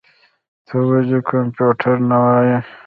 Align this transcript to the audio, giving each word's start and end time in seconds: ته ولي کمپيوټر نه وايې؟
ته 0.65 0.75
ولي 0.89 1.19
کمپيوټر 1.31 1.95
نه 2.09 2.17
وايې؟ 2.23 2.57